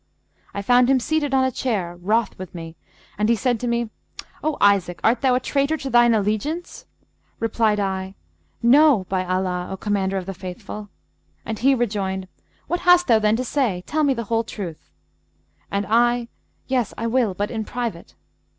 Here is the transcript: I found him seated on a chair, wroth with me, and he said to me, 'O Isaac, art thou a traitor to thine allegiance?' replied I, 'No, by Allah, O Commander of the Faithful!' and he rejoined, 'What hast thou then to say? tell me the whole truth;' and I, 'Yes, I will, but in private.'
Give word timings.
I 0.51 0.63
found 0.63 0.89
him 0.89 0.99
seated 0.99 1.31
on 1.31 1.43
a 1.43 1.51
chair, 1.51 1.95
wroth 1.95 2.35
with 2.39 2.55
me, 2.55 2.75
and 3.19 3.29
he 3.29 3.35
said 3.35 3.59
to 3.59 3.67
me, 3.67 3.91
'O 4.43 4.57
Isaac, 4.59 4.99
art 5.03 5.21
thou 5.21 5.35
a 5.35 5.39
traitor 5.39 5.77
to 5.77 5.91
thine 5.91 6.15
allegiance?' 6.15 6.87
replied 7.39 7.79
I, 7.79 8.15
'No, 8.63 9.05
by 9.09 9.23
Allah, 9.23 9.67
O 9.69 9.77
Commander 9.77 10.17
of 10.17 10.25
the 10.25 10.33
Faithful!' 10.33 10.89
and 11.45 11.59
he 11.59 11.75
rejoined, 11.75 12.27
'What 12.65 12.79
hast 12.79 13.05
thou 13.05 13.19
then 13.19 13.35
to 13.35 13.43
say? 13.45 13.83
tell 13.85 14.03
me 14.03 14.15
the 14.15 14.23
whole 14.23 14.43
truth;' 14.43 14.89
and 15.69 15.85
I, 15.87 16.29
'Yes, 16.65 16.95
I 16.97 17.05
will, 17.05 17.35
but 17.35 17.51
in 17.51 17.63
private.' 17.63 18.15